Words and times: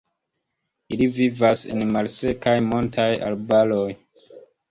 Ili 0.95 1.07
vivas 1.17 1.61
en 1.75 1.83
malsekaj 1.91 2.55
montaj 2.71 3.07
arbaroj. 3.27 3.87